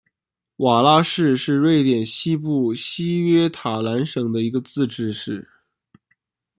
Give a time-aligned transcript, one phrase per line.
[0.55, 5.47] 瓦拉市是瑞典西部西约塔兰省的一个自治市。